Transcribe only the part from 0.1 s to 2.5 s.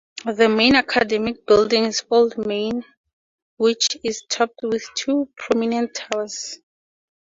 The main academic building is Old